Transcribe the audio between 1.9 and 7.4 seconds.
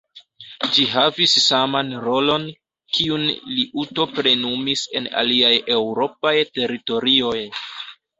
rolon kiun liuto plenumis en aliaj eŭropaj teritorioj.